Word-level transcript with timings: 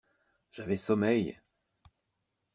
J'avais 0.51 0.77
sommeil. 0.77 1.39